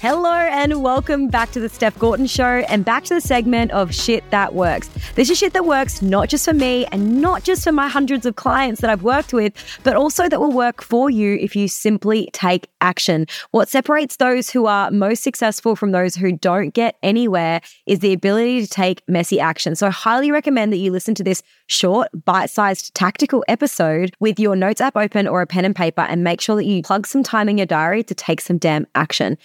[0.00, 3.92] Hello and welcome back to the Steph Gorton Show and back to the segment of
[3.92, 4.88] shit that works.
[5.16, 8.24] This is shit that works not just for me and not just for my hundreds
[8.24, 9.52] of clients that I've worked with,
[9.82, 13.26] but also that will work for you if you simply take action.
[13.50, 18.12] What separates those who are most successful from those who don't get anywhere is the
[18.12, 19.74] ability to take messy action.
[19.74, 24.38] So I highly recommend that you listen to this short, bite sized tactical episode with
[24.38, 27.04] your notes app open or a pen and paper and make sure that you plug
[27.04, 29.36] some time in your diary to take some damn action.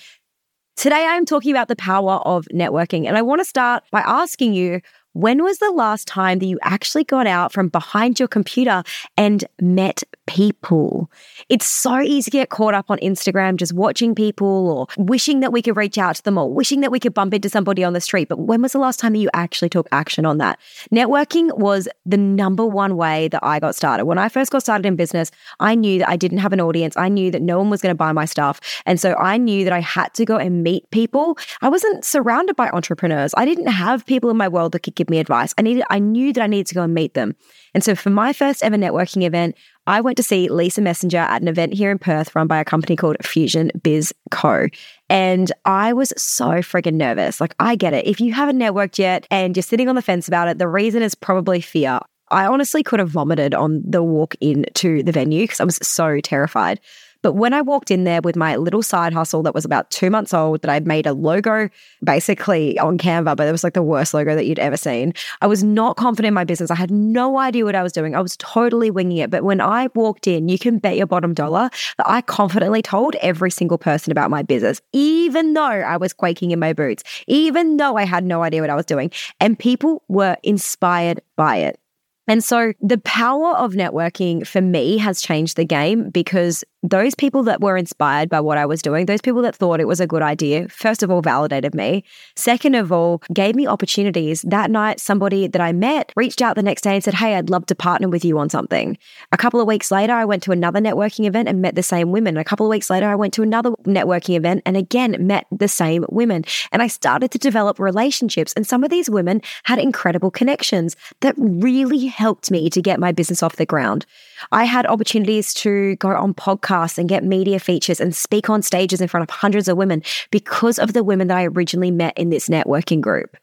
[0.76, 4.54] Today, I'm talking about the power of networking, and I want to start by asking
[4.54, 4.82] you
[5.14, 8.84] when was the last time that you actually got out from behind your computer
[9.16, 11.10] and met people?
[11.50, 15.52] It's so easy to get caught up on Instagram just watching people or wishing that
[15.52, 17.94] we could reach out to them or wishing that we could bump into somebody on
[17.94, 18.28] the street.
[18.28, 20.60] But when was the last time that you actually took action on that?
[20.92, 24.06] Networking was the number one way that I got started.
[24.06, 26.98] When I first got started in business, I knew that I didn't have an audience.
[26.98, 28.60] I knew that no one was going to buy my stuff.
[28.88, 31.38] And so I knew that I had to go and meet people.
[31.62, 33.34] I wasn't surrounded by entrepreneurs.
[33.38, 35.54] I didn't have people in my world that could give me advice.
[35.58, 37.36] I needed, I knew that I needed to go and meet them.
[37.74, 39.56] And so for my first ever networking event,
[39.88, 42.66] I went to see Lisa Messenger at an event here in Perth run by a
[42.66, 44.68] company called Fusion Biz Co.
[45.10, 47.42] And I was so friggin' nervous.
[47.42, 48.08] Like, I get it.
[48.08, 51.02] If you haven't networked yet and you're sitting on the fence about it, the reason
[51.02, 52.00] is probably fear.
[52.32, 56.20] I honestly could have vomited on the walk into the venue because I was so
[56.20, 56.80] terrified.
[57.24, 60.10] But when I walked in there with my little side hustle that was about two
[60.10, 61.70] months old, that I'd made a logo
[62.04, 65.14] basically on Canva, but it was like the worst logo that you'd ever seen.
[65.42, 66.70] I was not confident in my business.
[66.70, 68.14] I had no idea what I was doing.
[68.14, 69.32] I was totally winging it.
[69.32, 73.16] But when I walked in, you can bet your bottom dollar that I confidently told
[73.16, 77.78] every single person about my business, even though I was quaking in my boots, even
[77.78, 79.12] though I had no idea what I was doing.
[79.40, 81.80] And people were inspired by it.
[82.28, 87.44] And so the power of networking for me has changed the game because those people
[87.44, 90.08] that were inspired by what I was doing, those people that thought it was a
[90.08, 92.04] good idea, first of all, validated me.
[92.36, 94.42] Second of all, gave me opportunities.
[94.42, 97.50] That night, somebody that I met reached out the next day and said, Hey, I'd
[97.50, 98.98] love to partner with you on something.
[99.32, 102.12] A couple of weeks later, I went to another networking event and met the same
[102.12, 102.36] women.
[102.36, 105.70] A couple of weeks later, I went to another networking event and again met the
[105.70, 106.44] same women.
[106.74, 108.52] And I started to develop relationships.
[108.58, 113.14] And some of these women had incredible connections that really helped me to get my
[113.14, 114.06] business off the ground.
[114.52, 119.02] I had opportunities to go on podcasts and get media features and speak on stages
[119.02, 120.02] in front of hundreds of women
[120.32, 123.38] because of the women that I originally met in this networking group.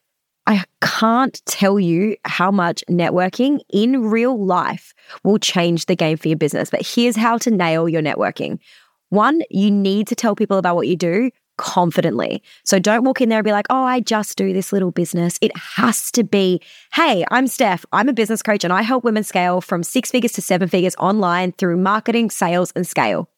[0.46, 4.92] I can't tell you how much networking in real life
[5.22, 8.58] will change the game for your business, but here's how to nail your networking.
[9.10, 12.42] One, you need to tell people about what you do confidently.
[12.64, 15.38] So don't walk in there and be like, oh, I just do this little business.
[15.42, 16.62] It has to be,
[16.94, 17.84] hey, I'm Steph.
[17.92, 20.96] I'm a business coach and I help women scale from six figures to seven figures
[20.96, 23.28] online through marketing, sales, and scale.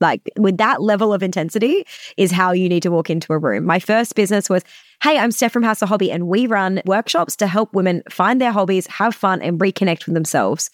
[0.00, 1.84] Like with that level of intensity
[2.16, 3.66] is how you need to walk into a room.
[3.66, 4.62] My first business was,
[5.02, 8.40] hey, I'm Steph from House of Hobby, and we run workshops to help women find
[8.40, 10.70] their hobbies, have fun, and reconnect with themselves.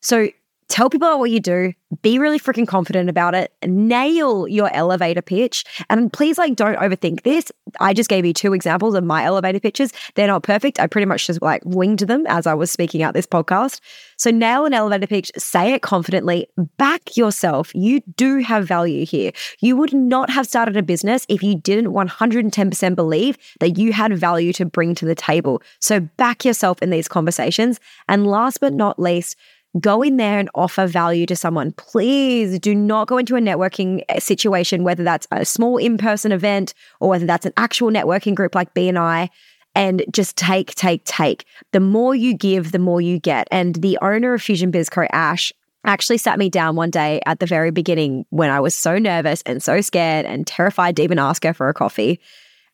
[0.00, 0.28] So
[0.68, 5.22] tell people about what you do, be really freaking confident about it, nail your elevator
[5.22, 5.64] pitch.
[5.90, 7.52] And please, like, don't overthink this.
[7.80, 9.92] I just gave you two examples of my elevator pitches.
[10.14, 10.80] They're not perfect.
[10.80, 13.80] I pretty much just like winged them as I was speaking out this podcast.
[14.16, 17.74] So, nail an elevator pitch, say it confidently, back yourself.
[17.74, 19.32] You do have value here.
[19.60, 24.16] You would not have started a business if you didn't 110% believe that you had
[24.16, 25.62] value to bring to the table.
[25.80, 27.80] So, back yourself in these conversations.
[28.08, 29.36] And last but not least,
[29.80, 31.72] go in there and offer value to someone.
[31.72, 36.32] Please do not go into a networking eh, situation, whether that's a small in person
[36.32, 39.28] event or whether that's an actual networking group like BNI,
[39.74, 41.44] and just take, take, take.
[41.72, 43.48] The more you give, the more you get.
[43.50, 45.52] And the owner of Fusion BizCo, Ash,
[45.84, 49.42] actually sat me down one day at the very beginning when I was so nervous
[49.42, 52.20] and so scared and terrified to even ask her for a coffee.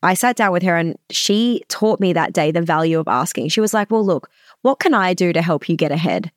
[0.03, 3.49] I sat down with her and she taught me that day the value of asking.
[3.49, 4.31] She was like, Well, look,
[4.63, 6.31] what can I do to help you get ahead?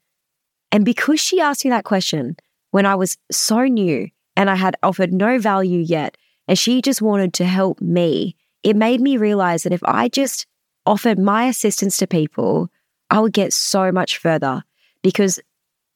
[0.74, 2.36] And because she asked me that question
[2.72, 6.18] when I was so new and I had offered no value yet,
[6.48, 10.48] and she just wanted to help me, it made me realize that if I just
[10.88, 12.70] offered my assistance to people,
[13.12, 14.64] I would get so much further.
[15.04, 15.40] Because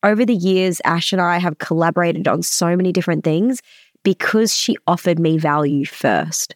[0.04, 3.64] over the years, Ash and I have collaborated on so many different things
[4.04, 6.56] because she offered me value first.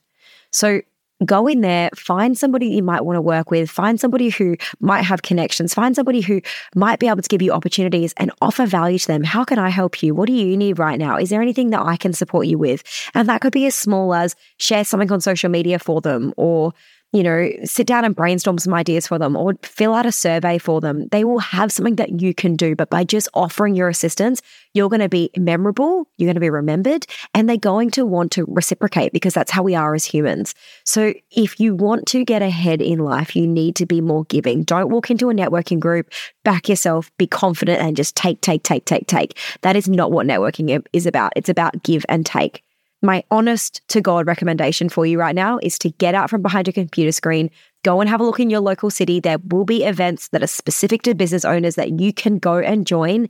[0.52, 0.82] So
[1.26, 5.04] go in there, find somebody you might want to work with, find somebody who might
[5.04, 6.42] have connections, find somebody who
[6.76, 9.24] might be able to give you opportunities and offer value to them.
[9.24, 10.16] How can I help you?
[10.16, 11.18] What do you need right now?
[11.18, 12.84] Is there anything that I can support you with?
[13.14, 16.74] And that could be as small as share something on social media for them or
[17.12, 20.58] you know, sit down and brainstorm some ideas for them or fill out a survey
[20.58, 21.08] for them.
[21.10, 22.76] They will have something that you can do.
[22.76, 24.42] But by just offering your assistance,
[24.74, 28.32] you're going to be memorable, you're going to be remembered, and they're going to want
[28.34, 30.56] to reciprocate because that's how we are as humans.
[30.86, 34.64] So if you want to get ahead in life, you need to be more giving.
[34.64, 36.12] Don't walk into a networking group,
[36.46, 39.38] back yourself, be confident, and just take, take, take, take, take.
[39.62, 41.34] That is not what networking is about.
[41.36, 42.64] It's about give and take.
[43.02, 46.68] My honest to God recommendation for you right now is to get out from behind
[46.68, 47.50] your computer screen,
[47.84, 49.20] go and have a look in your local city.
[49.20, 52.86] There will be events that are specific to business owners that you can go and
[52.86, 53.28] join.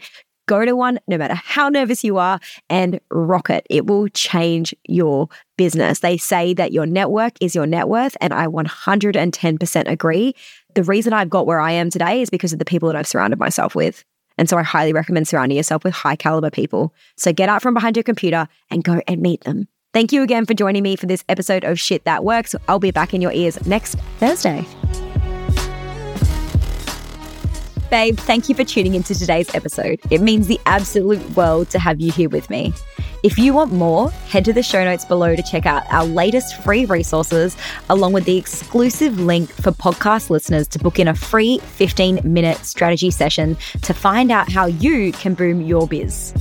[0.47, 2.39] Go to one, no matter how nervous you are,
[2.69, 3.65] and rock it.
[3.69, 5.99] It will change your business.
[5.99, 10.35] They say that your network is your net worth, and I 110% agree.
[10.75, 13.07] The reason I've got where I am today is because of the people that I've
[13.07, 14.03] surrounded myself with.
[14.41, 16.95] And so I highly recommend surrounding yourself with high caliber people.
[17.15, 19.67] So get out from behind your computer and go and meet them.
[19.93, 22.55] Thank you again for joining me for this episode of Shit That Works.
[22.67, 24.65] I'll be back in your ears next Thursday.
[27.91, 29.99] Babe, thank you for tuning into today's episode.
[30.09, 32.73] It means the absolute world to have you here with me.
[33.21, 36.55] If you want more, head to the show notes below to check out our latest
[36.63, 37.57] free resources,
[37.89, 42.65] along with the exclusive link for podcast listeners to book in a free 15 minute
[42.65, 46.33] strategy session to find out how you can boom your biz.